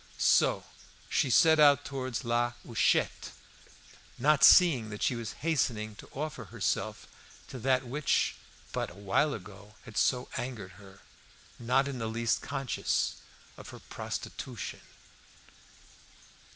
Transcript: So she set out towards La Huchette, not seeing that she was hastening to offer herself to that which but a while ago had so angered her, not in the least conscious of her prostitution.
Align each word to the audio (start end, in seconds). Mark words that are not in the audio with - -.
So 0.17 0.63
she 1.09 1.29
set 1.29 1.59
out 1.59 1.85
towards 1.85 2.25
La 2.25 2.53
Huchette, 2.65 3.33
not 4.17 4.43
seeing 4.43 4.89
that 4.89 5.03
she 5.03 5.15
was 5.15 5.33
hastening 5.45 5.93
to 5.97 6.09
offer 6.11 6.45
herself 6.45 7.05
to 7.49 7.59
that 7.59 7.85
which 7.85 8.33
but 8.71 8.89
a 8.89 8.95
while 8.95 9.35
ago 9.35 9.75
had 9.83 9.97
so 9.97 10.27
angered 10.37 10.71
her, 10.81 11.01
not 11.59 11.87
in 11.87 11.99
the 11.99 12.07
least 12.09 12.41
conscious 12.41 13.17
of 13.57 13.69
her 13.69 13.77
prostitution. 13.77 14.81